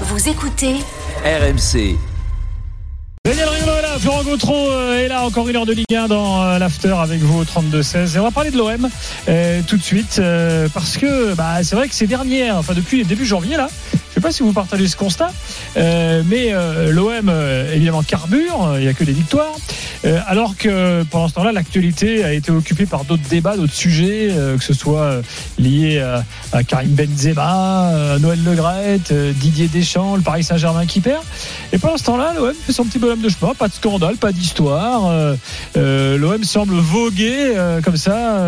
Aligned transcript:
Vous 0.00 0.28
écoutez 0.28 0.74
RMC. 1.24 1.96
Daniel 3.24 3.48
Riolo 3.48 3.72
est 3.78 3.82
là, 3.82 3.96
Florent 3.96 4.24
Gautreau 4.24 4.70
euh, 4.72 4.98
est 4.98 5.06
là, 5.06 5.22
encore 5.22 5.48
une 5.48 5.54
heure 5.54 5.66
de 5.66 5.72
Ligue 5.72 5.94
1 5.94 6.08
dans 6.08 6.42
euh, 6.42 6.58
l'after 6.58 6.96
avec 6.98 7.20
vous 7.20 7.42
au 7.42 7.44
32-16. 7.44 8.16
Et 8.16 8.18
on 8.18 8.24
va 8.24 8.32
parler 8.32 8.50
de 8.50 8.58
l'OM 8.58 8.88
euh, 9.28 9.60
tout 9.68 9.76
de 9.76 9.82
suite, 9.82 10.16
euh, 10.18 10.68
parce 10.74 10.96
que 10.96 11.34
bah, 11.34 11.62
c'est 11.62 11.76
vrai 11.76 11.88
que 11.88 11.94
ces 11.94 12.08
dernières, 12.08 12.56
enfin 12.56 12.74
depuis 12.74 13.04
début 13.04 13.24
janvier 13.24 13.56
là, 13.56 13.68
pas 14.24 14.32
si 14.32 14.42
vous 14.42 14.54
partagez 14.54 14.88
ce 14.88 14.96
constat, 14.96 15.30
euh, 15.76 16.22
mais 16.24 16.54
euh, 16.54 16.90
l'OM 16.90 17.28
euh, 17.28 17.74
évidemment 17.74 18.02
carbure, 18.02 18.72
il 18.76 18.80
n'y 18.80 18.88
a 18.88 18.94
que 18.94 19.04
des 19.04 19.12
victoires, 19.12 19.54
alors 20.26 20.56
que 20.56 21.02
pendant 21.04 21.28
ce 21.28 21.34
temps-là, 21.34 21.52
l'actualité 21.52 22.24
a 22.24 22.32
été 22.32 22.50
occupée 22.50 22.84
par 22.84 23.04
d'autres 23.04 23.26
débats, 23.28 23.56
d'autres 23.56 23.72
sujets, 23.72 24.28
que 24.58 24.62
ce 24.62 24.74
soit 24.74 25.22
lié 25.58 26.00
à, 26.00 26.24
à 26.52 26.62
Karim 26.62 26.90
Benzema, 26.90 27.88
euh, 27.88 28.18
Noël 28.18 28.38
Legrette, 28.44 29.12
euh, 29.12 29.32
Didier 29.32 29.66
Deschamps, 29.68 30.16
le 30.16 30.22
Paris 30.22 30.44
Saint-Germain 30.44 30.84
qui 30.84 31.00
perd. 31.00 31.22
Et 31.72 31.78
pendant 31.78 31.96
ce 31.96 32.04
temps-là, 32.04 32.34
l'OM 32.36 32.52
fait 32.52 32.72
son 32.74 32.84
petit 32.84 32.98
bonhomme 32.98 33.22
de 33.22 33.30
chemin, 33.30 33.54
pas 33.54 33.68
de 33.68 33.72
scandale, 33.72 34.16
pas 34.16 34.32
d'histoire. 34.32 35.10
L'OM 35.74 36.44
semble 36.44 36.74
voguer 36.74 37.54
comme 37.82 37.96
ça, 37.96 38.42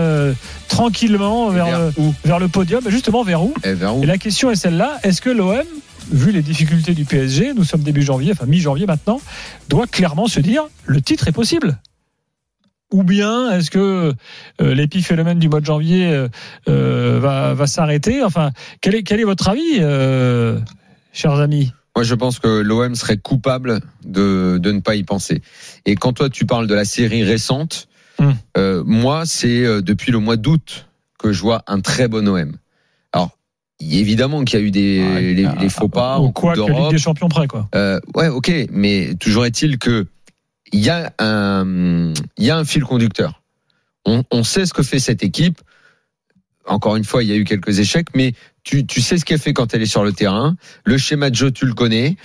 tranquillement 0.68 1.48
vers, 1.48 1.66
vers 1.66 1.78
le, 1.78 1.92
où? 1.96 2.14
vers 2.24 2.38
le 2.38 2.48
podium. 2.48 2.82
Justement, 2.88 3.24
vers 3.24 3.42
où? 3.42 3.54
Vers 3.64 3.96
où? 3.96 4.02
Et 4.02 4.06
la 4.06 4.18
question 4.18 4.50
est 4.50 4.56
celle-là 4.56 4.98
est-ce 5.02 5.20
que 5.20 5.30
l'OM, 5.30 5.62
vu 6.10 6.33
les 6.33 6.42
difficultés 6.42 6.95
du 6.95 7.05
PSG, 7.05 7.55
nous 7.55 7.65
sommes 7.65 7.83
début 7.83 8.02
janvier, 8.02 8.33
enfin 8.33 8.46
mi-janvier 8.46 8.87
maintenant, 8.87 9.20
doit 9.69 9.87
clairement 9.87 10.27
se 10.27 10.41
dire 10.41 10.65
le 10.84 11.01
titre 11.01 11.29
est 11.29 11.32
possible 11.32 11.79
ou 12.92 13.02
bien 13.02 13.51
est-ce 13.51 13.70
que 13.70 14.15
euh, 14.60 14.74
l'épiphénomène 14.74 15.41
du 15.41 15.48
mois 15.48 15.60
de 15.60 15.66
janvier 15.66 16.06
euh, 16.06 16.29
euh, 16.69 17.19
va, 17.20 17.52
va 17.52 17.66
s'arrêter? 17.66 18.23
Enfin, 18.23 18.52
quel 18.80 18.95
est, 18.95 19.02
quel 19.02 19.19
est 19.19 19.24
votre 19.24 19.48
avis, 19.48 19.79
euh, 19.80 20.60
chers 21.12 21.32
amis? 21.41 21.73
Moi, 21.96 22.05
je 22.05 22.15
pense 22.15 22.38
que 22.38 22.46
l'OM 22.60 22.95
serait 22.95 23.16
coupable 23.16 23.80
de, 24.04 24.59
de 24.62 24.70
ne 24.70 24.80
pas 24.80 24.95
y 24.95 25.02
penser. 25.02 25.43
Et 25.85 25.96
quand 25.96 26.13
toi, 26.13 26.30
tu 26.30 26.46
parles 26.46 26.68
de 26.68 26.74
la 26.74 26.85
série 26.85 27.24
récente, 27.24 27.88
Hum. 28.18 28.35
euh, 28.57 28.82
moi, 28.87 29.26
c'est 29.26 29.82
depuis 29.82 30.10
le 30.10 30.18
mois 30.18 30.37
d'août 30.38 30.87
que 31.18 31.32
je 31.32 31.41
vois 31.43 31.63
un 31.66 31.80
très 31.80 32.09
bon 32.09 32.26
OM. 32.26 32.52
Évidemment 33.80 34.45
qu'il 34.45 34.59
y 34.59 34.63
a 34.63 34.65
eu 34.65 34.71
des 34.71 35.05
Ah, 35.07 35.21
les, 35.21 35.49
les 35.60 35.69
faux 35.69 35.88
pas 35.88 36.19
Ou 36.19 36.27
en 36.27 36.32
quoi 36.32 36.55
que 36.55 36.60
Ligue 36.60 36.91
des 36.91 36.99
Champions 36.99 37.29
près, 37.29 37.46
quoi. 37.46 37.69
Euh, 37.74 38.01
ouais, 38.15 38.29
ok, 38.29 38.51
mais 38.71 39.15
toujours 39.21 39.45
est-il 39.45 39.79
que 39.79 40.07
il 40.73 40.80
y 40.80 40.91
a 40.91 41.13
un 41.19 42.13
il 42.38 42.45
y 42.45 42.51
a 42.51 42.57
un 42.57 42.65
fil 42.65 42.82
conducteur. 42.82 43.43
On, 44.04 44.23
on 44.30 44.43
sait 44.45 44.66
ce 44.66 44.73
que 44.73 44.82
fait 44.82 44.99
cette 44.99 45.23
équipe. 45.23 45.60
Encore 46.65 46.97
une 46.97 47.04
fois, 47.04 47.23
il 47.23 47.29
y 47.29 47.32
a 47.32 47.37
eu 47.37 47.45
quelques 47.45 47.79
échecs, 47.79 48.09
mais 48.15 48.32
tu, 48.65 48.87
tu 48.87 49.01
sais 49.01 49.19
ce 49.19 49.24
qu'elle 49.24 49.38
fait 49.38 49.52
quand 49.52 49.73
elle 49.74 49.82
est 49.82 49.87
sur 49.87 50.04
le 50.04 50.13
terrain. 50.13 50.57
Le 50.85 50.99
schéma 50.99 51.30
de 51.30 51.37
jeu, 51.37 51.52
tu 51.52 51.66
le 51.66 51.74
connais. 51.74 52.16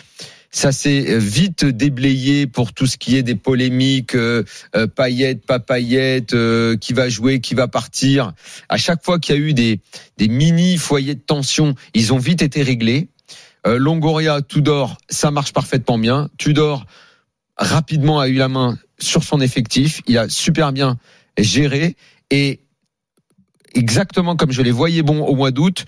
Ça 0.53 0.73
s'est 0.73 1.17
vite 1.17 1.63
déblayé 1.63 2.45
pour 2.45 2.73
tout 2.73 2.85
ce 2.85 2.97
qui 2.97 3.15
est 3.15 3.23
des 3.23 3.35
polémiques, 3.35 4.15
euh, 4.15 4.43
euh, 4.75 4.85
paillettes, 4.85 5.45
pas 5.45 5.59
paillettes, 5.59 6.33
euh, 6.33 6.75
qui 6.75 6.91
va 6.91 7.07
jouer, 7.07 7.39
qui 7.39 7.55
va 7.55 7.69
partir. 7.69 8.33
À 8.67 8.75
chaque 8.75 9.03
fois 9.03 9.17
qu'il 9.17 9.35
y 9.35 9.37
a 9.37 9.41
eu 9.41 9.53
des, 9.53 9.79
des 10.17 10.27
mini 10.27 10.77
foyers 10.77 11.15
de 11.15 11.21
tension, 11.21 11.73
ils 11.93 12.11
ont 12.11 12.17
vite 12.17 12.41
été 12.41 12.63
réglés. 12.63 13.07
Euh, 13.65 13.77
Longoria, 13.77 14.41
Tudor, 14.41 14.97
ça 15.09 15.31
marche 15.31 15.53
parfaitement 15.53 15.97
bien. 15.97 16.29
Tudor, 16.37 16.85
rapidement, 17.57 18.19
a 18.19 18.27
eu 18.27 18.33
la 18.33 18.49
main 18.49 18.77
sur 18.99 19.23
son 19.23 19.39
effectif. 19.39 20.01
Il 20.07 20.17
a 20.17 20.27
super 20.29 20.73
bien 20.73 20.97
géré. 21.37 21.95
Et 22.29 22.59
exactement 23.73 24.35
comme 24.35 24.51
je 24.51 24.61
les 24.61 24.71
voyais 24.71 25.03
bons 25.03 25.21
au 25.21 25.35
mois 25.35 25.51
d'août, 25.51 25.85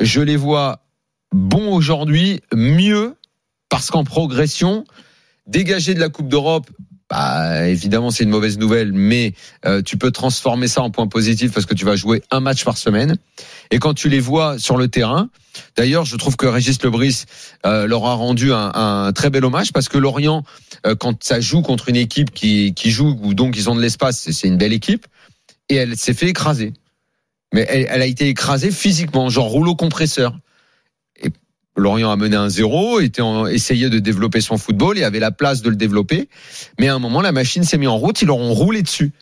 je 0.00 0.20
les 0.20 0.36
vois 0.36 0.84
bons 1.32 1.72
aujourd'hui, 1.72 2.40
mieux, 2.52 3.14
parce 3.72 3.90
qu'en 3.90 4.04
progression, 4.04 4.84
dégager 5.46 5.94
de 5.94 5.98
la 6.00 6.10
Coupe 6.10 6.28
d'Europe, 6.28 6.68
bah, 7.08 7.66
évidemment, 7.66 8.10
c'est 8.10 8.22
une 8.22 8.28
mauvaise 8.28 8.58
nouvelle, 8.58 8.92
mais 8.92 9.32
euh, 9.64 9.80
tu 9.80 9.96
peux 9.96 10.10
transformer 10.10 10.68
ça 10.68 10.82
en 10.82 10.90
point 10.90 11.06
positif 11.06 11.52
parce 11.52 11.64
que 11.64 11.72
tu 11.72 11.86
vas 11.86 11.96
jouer 11.96 12.22
un 12.30 12.40
match 12.40 12.66
par 12.66 12.76
semaine. 12.76 13.16
Et 13.70 13.78
quand 13.78 13.94
tu 13.94 14.10
les 14.10 14.20
vois 14.20 14.58
sur 14.58 14.76
le 14.76 14.88
terrain, 14.88 15.30
d'ailleurs, 15.74 16.04
je 16.04 16.16
trouve 16.16 16.36
que 16.36 16.44
Régis 16.44 16.82
Lebris 16.82 17.24
euh, 17.64 17.86
leur 17.86 18.04
a 18.04 18.12
rendu 18.12 18.52
un, 18.52 19.10
très 19.14 19.30
bel 19.30 19.42
hommage 19.42 19.72
parce 19.72 19.88
que 19.88 19.96
Lorient, 19.96 20.44
euh, 20.84 20.94
quand 20.94 21.24
ça 21.24 21.40
joue 21.40 21.62
contre 21.62 21.88
une 21.88 21.96
équipe 21.96 22.30
qui, 22.30 22.74
joue 22.90 23.18
ou 23.22 23.32
donc 23.32 23.56
ils 23.56 23.70
ont 23.70 23.74
de 23.74 23.80
l'espace, 23.80 24.18
c'est- 24.18 24.32
c'est 24.32 24.48
une 24.48 24.58
belle 24.58 24.74
équipe, 24.74 25.06
et 25.70 25.76
elle 25.76 25.96
s'est 25.96 26.12
fait 26.12 26.28
écraser. 26.28 26.74
Mais 27.54 27.64
elle, 27.70 27.86
elle 27.88 28.02
a 28.02 28.06
été 28.06 28.28
écrasée 28.28 28.70
physiquement, 28.70 29.30
genre 29.30 29.46
rouleau 29.46 29.74
compresseur. 29.74 30.36
Lorient 31.76 32.10
a 32.10 32.16
mené 32.16 32.36
un 32.36 32.48
zéro, 32.48 33.00
était 33.00 33.22
en, 33.22 33.46
essayait 33.46 33.88
de 33.88 33.98
développer 33.98 34.40
son 34.40 34.58
football 34.58 34.98
et 34.98 35.04
avait 35.04 35.20
la 35.20 35.30
place 35.30 35.62
de 35.62 35.70
le 35.70 35.76
développer. 35.76 36.28
Mais 36.78 36.88
à 36.88 36.94
un 36.94 36.98
moment, 36.98 37.20
la 37.20 37.32
machine 37.32 37.64
s'est 37.64 37.78
mise 37.78 37.88
en 37.88 37.96
route, 37.96 38.20
ils 38.20 38.26
leur 38.26 38.38
ont 38.38 38.52
roulé 38.52 38.82
dessus. 38.82 39.12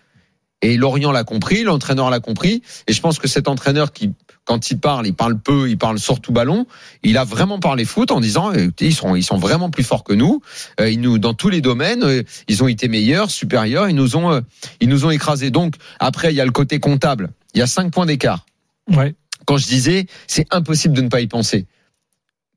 Et 0.62 0.76
Lorient 0.76 1.10
l'a 1.10 1.24
compris, 1.24 1.62
l'entraîneur 1.62 2.10
l'a 2.10 2.20
compris. 2.20 2.62
Et 2.86 2.92
je 2.92 3.00
pense 3.00 3.18
que 3.18 3.28
cet 3.28 3.48
entraîneur 3.48 3.92
qui, 3.92 4.12
quand 4.44 4.70
il 4.70 4.78
parle, 4.78 5.06
il 5.06 5.14
parle 5.14 5.38
peu, 5.38 5.70
il 5.70 5.78
parle 5.78 5.98
surtout 5.98 6.32
ballon. 6.32 6.66
Il 7.02 7.16
a 7.16 7.24
vraiment 7.24 7.58
parlé 7.60 7.86
foot 7.86 8.10
en 8.10 8.20
disant, 8.20 8.52
écoutez, 8.52 8.86
ils 8.86 8.94
sont, 8.94 9.16
ils 9.16 9.22
sont 9.22 9.38
vraiment 9.38 9.70
plus 9.70 9.84
forts 9.84 10.04
que 10.04 10.12
nous. 10.12 10.42
Euh, 10.78 10.90
ils 10.90 11.00
nous, 11.00 11.18
dans 11.18 11.32
tous 11.32 11.48
les 11.48 11.62
domaines, 11.62 12.02
euh, 12.02 12.22
ils 12.48 12.62
ont 12.62 12.68
été 12.68 12.88
meilleurs, 12.88 13.30
supérieurs. 13.30 13.88
Ils 13.88 13.96
nous 13.96 14.16
ont, 14.16 14.32
euh, 14.32 14.40
ils 14.80 14.88
nous 14.88 15.06
ont 15.06 15.10
écrasés. 15.10 15.50
Donc 15.50 15.76
après, 15.98 16.32
il 16.32 16.36
y 16.36 16.40
a 16.42 16.44
le 16.44 16.50
côté 16.52 16.78
comptable. 16.78 17.30
Il 17.54 17.60
y 17.60 17.62
a 17.62 17.66
cinq 17.66 17.90
points 17.90 18.06
d'écart. 18.06 18.44
Ouais. 18.90 19.14
Quand 19.46 19.56
je 19.56 19.66
disais, 19.66 20.06
c'est 20.26 20.46
impossible 20.50 20.94
de 20.94 21.00
ne 21.00 21.08
pas 21.08 21.22
y 21.22 21.26
penser. 21.26 21.66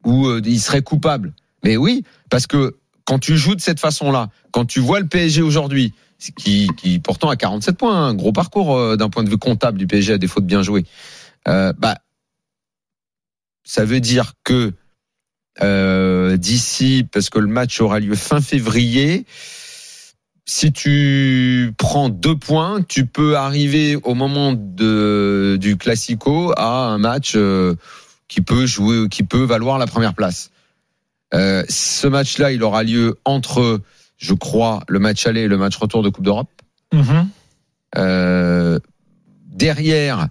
Ou 0.05 0.27
euh, 0.27 0.41
il 0.45 0.59
serait 0.59 0.81
coupable. 0.81 1.33
Mais 1.63 1.77
oui, 1.77 2.03
parce 2.29 2.47
que 2.47 2.77
quand 3.05 3.19
tu 3.19 3.37
joues 3.37 3.55
de 3.55 3.61
cette 3.61 3.79
façon-là, 3.79 4.29
quand 4.51 4.65
tu 4.65 4.79
vois 4.79 4.99
le 4.99 5.07
PSG 5.07 5.41
aujourd'hui, 5.41 5.93
qui, 6.37 6.69
pourtant 7.03 7.29
a 7.29 7.35
47 7.35 7.77
points, 7.77 8.07
un 8.07 8.13
gros 8.13 8.31
parcours 8.31 8.75
euh, 8.75 8.95
d'un 8.95 9.09
point 9.09 9.23
de 9.23 9.29
vue 9.29 9.37
comptable 9.37 9.77
du 9.77 9.87
PSG 9.87 10.13
à 10.13 10.17
défaut 10.17 10.39
de 10.39 10.45
bien 10.45 10.61
jouer, 10.61 10.85
euh, 11.47 11.73
bah, 11.77 11.97
ça 13.63 13.85
veut 13.85 13.99
dire 13.99 14.33
que 14.43 14.73
d'ici, 16.35 17.07
parce 17.11 17.29
que 17.29 17.37
le 17.37 17.47
match 17.47 17.79
aura 17.79 17.99
lieu 17.99 18.15
fin 18.15 18.41
février, 18.41 19.25
si 20.45 20.71
tu 20.73 21.73
prends 21.77 22.09
deux 22.09 22.35
points, 22.35 22.81
tu 22.81 23.05
peux 23.05 23.37
arriver 23.37 23.95
au 24.03 24.15
moment 24.15 24.53
de, 24.53 25.57
du 25.61 25.77
classico 25.77 26.53
à 26.57 26.87
un 26.87 26.97
match 26.97 27.37
qui 28.27 28.41
peut 28.41 28.65
jouer, 28.65 29.07
qui 29.09 29.23
peut 29.23 29.43
valoir 29.43 29.77
la 29.77 29.87
première 29.87 30.13
place. 30.13 30.51
Euh, 31.33 31.63
ce 31.67 32.07
match-là, 32.07 32.51
il 32.51 32.63
aura 32.63 32.83
lieu 32.83 33.19
entre, 33.25 33.81
je 34.17 34.33
crois, 34.33 34.83
le 34.87 34.99
match 34.99 35.25
aller 35.25 35.41
et 35.41 35.47
le 35.47 35.57
match 35.57 35.75
retour 35.77 36.03
de 36.03 36.09
Coupe 36.09 36.25
d'Europe. 36.25 36.49
Mhm. 36.93 37.29
Euh, 37.97 38.79
derrière, 39.47 40.27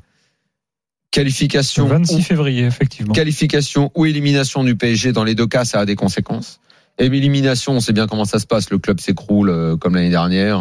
qualification, 1.11 1.87
26 1.87 2.15
ou, 2.15 2.23
février, 2.23 2.65
effectivement. 2.65 3.13
qualification 3.13 3.91
ou 3.95 4.07
élimination 4.07 4.65
du 4.65 4.77
PSG. 4.77 5.13
Dans 5.13 5.25
les 5.25 5.35
deux 5.35 5.47
cas, 5.47 5.65
ça 5.65 5.81
a 5.81 5.87
des 5.87 5.97
conséquences. 5.97 6.61
Élimination, 6.99 7.73
on 7.73 7.81
sait 7.81 7.93
bien 7.93 8.07
comment 8.07 8.25
ça 8.25 8.39
se 8.39 8.47
passe. 8.47 8.71
Le 8.71 8.79
club 8.79 9.01
s'écroule 9.01 9.51
euh, 9.51 9.77
comme 9.77 9.95
l'année 9.95 10.11
dernière. 10.11 10.61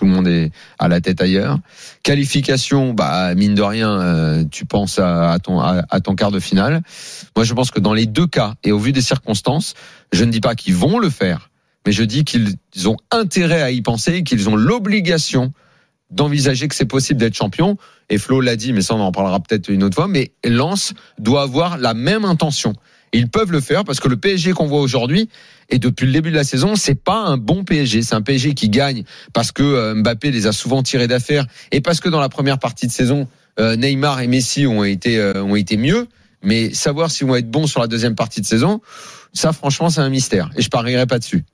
Tout 0.00 0.06
le 0.06 0.12
monde 0.12 0.28
est 0.28 0.50
à 0.78 0.88
la 0.88 1.02
tête 1.02 1.20
ailleurs. 1.20 1.58
Qualification, 2.02 2.94
bah 2.94 3.34
mine 3.34 3.54
de 3.54 3.60
rien, 3.60 4.00
euh, 4.00 4.44
tu 4.50 4.64
penses 4.64 4.98
à, 4.98 5.32
à 5.32 5.38
ton 5.38 5.60
à, 5.60 5.82
à 5.90 6.00
ton 6.00 6.14
quart 6.14 6.30
de 6.30 6.40
finale. 6.40 6.80
Moi, 7.36 7.44
je 7.44 7.52
pense 7.52 7.70
que 7.70 7.80
dans 7.80 7.92
les 7.92 8.06
deux 8.06 8.26
cas 8.26 8.54
et 8.64 8.72
au 8.72 8.78
vu 8.78 8.92
des 8.92 9.02
circonstances, 9.02 9.74
je 10.10 10.24
ne 10.24 10.30
dis 10.30 10.40
pas 10.40 10.54
qu'ils 10.54 10.74
vont 10.74 10.98
le 10.98 11.10
faire, 11.10 11.50
mais 11.84 11.92
je 11.92 12.02
dis 12.02 12.24
qu'ils 12.24 12.56
ont 12.86 12.96
intérêt 13.10 13.60
à 13.60 13.72
y 13.72 13.82
penser 13.82 14.14
et 14.14 14.22
qu'ils 14.22 14.48
ont 14.48 14.56
l'obligation 14.56 15.52
d'envisager 16.10 16.66
que 16.66 16.74
c'est 16.74 16.86
possible 16.86 17.20
d'être 17.20 17.36
champion. 17.36 17.76
Et 18.08 18.16
Flo 18.16 18.40
l'a 18.40 18.56
dit, 18.56 18.72
mais 18.72 18.80
ça 18.80 18.94
on 18.94 19.00
en 19.00 19.12
parlera 19.12 19.38
peut-être 19.38 19.68
une 19.68 19.82
autre 19.82 19.96
fois. 19.96 20.08
Mais 20.08 20.32
Lens 20.44 20.94
doit 21.18 21.42
avoir 21.42 21.76
la 21.76 21.92
même 21.92 22.24
intention. 22.24 22.72
Ils 23.12 23.28
peuvent 23.28 23.50
le 23.50 23.60
faire 23.60 23.84
parce 23.84 23.98
que 23.98 24.08
le 24.08 24.16
PSG 24.16 24.52
qu'on 24.52 24.66
voit 24.66 24.80
aujourd'hui 24.80 25.28
et 25.68 25.78
depuis 25.78 26.06
le 26.06 26.12
début 26.12 26.30
de 26.30 26.36
la 26.36 26.44
saison, 26.44 26.76
c'est 26.76 26.94
pas 26.94 27.18
un 27.18 27.36
bon 27.36 27.64
PSG. 27.64 28.02
C'est 28.02 28.14
un 28.14 28.22
PSG 28.22 28.54
qui 28.54 28.68
gagne 28.68 29.04
parce 29.32 29.52
que 29.52 29.62
euh, 29.62 29.94
Mbappé 29.94 30.30
les 30.30 30.46
a 30.46 30.52
souvent 30.52 30.82
tirés 30.82 31.08
d'affaire 31.08 31.46
et 31.72 31.80
parce 31.80 32.00
que 32.00 32.08
dans 32.08 32.20
la 32.20 32.28
première 32.28 32.58
partie 32.58 32.86
de 32.86 32.92
saison, 32.92 33.26
euh, 33.58 33.76
Neymar 33.76 34.20
et 34.20 34.26
Messi 34.26 34.66
ont 34.66 34.84
été 34.84 35.18
euh, 35.18 35.42
ont 35.42 35.56
été 35.56 35.76
mieux. 35.76 36.06
Mais 36.42 36.72
savoir 36.72 37.10
s'ils 37.10 37.26
vont 37.26 37.36
être 37.36 37.50
bons 37.50 37.66
sur 37.66 37.80
la 37.80 37.86
deuxième 37.86 38.14
partie 38.14 38.40
de 38.40 38.46
saison, 38.46 38.80
ça 39.34 39.52
franchement 39.52 39.90
c'est 39.90 40.00
un 40.00 40.08
mystère 40.08 40.50
et 40.56 40.62
je 40.62 40.70
parierai 40.70 41.06
pas 41.06 41.18
dessus. 41.18 41.44